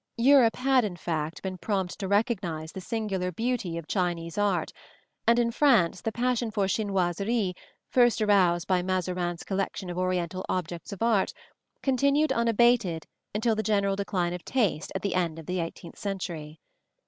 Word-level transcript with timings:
Europe 0.17 0.55
had, 0.55 0.83
in 0.83 0.95
fact, 0.95 1.43
been 1.43 1.59
prompt 1.59 1.99
to 1.99 2.07
recognize 2.07 2.71
the 2.71 2.81
singular 2.81 3.31
beauty 3.31 3.77
of 3.77 3.87
Chinese 3.87 4.35
art, 4.35 4.71
and 5.27 5.37
in 5.37 5.51
France 5.51 6.01
the 6.01 6.11
passion 6.11 6.49
for 6.49 6.65
chinoiseries, 6.67 7.53
first 7.91 8.19
aroused 8.19 8.67
by 8.67 8.81
Mazarin's 8.81 9.43
collection 9.43 9.91
of 9.91 9.99
Oriental 9.99 10.43
objects 10.49 10.91
of 10.91 11.03
art, 11.03 11.33
continued 11.83 12.31
unabated 12.31 13.05
until 13.35 13.53
the 13.53 13.61
general 13.61 13.95
decline 13.95 14.33
of 14.33 14.43
taste 14.43 14.91
at 14.95 15.03
the 15.03 15.13
end 15.13 15.37
of 15.37 15.45
the 15.45 15.59
eighteenth 15.59 15.99
century. 15.99 16.59